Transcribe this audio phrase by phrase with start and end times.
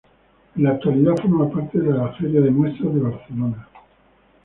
[0.57, 3.69] En la actualidad forma parte de la Feria de Muestras de Barcelona.